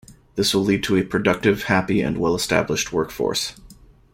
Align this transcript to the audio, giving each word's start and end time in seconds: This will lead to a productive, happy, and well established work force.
This 0.33 0.55
will 0.55 0.63
lead 0.65 0.81
to 0.85 0.95
a 0.95 1.03
productive, 1.03 1.65
happy, 1.65 2.01
and 2.01 2.17
well 2.17 2.33
established 2.33 2.91
work 2.91 3.11
force. 3.11 3.53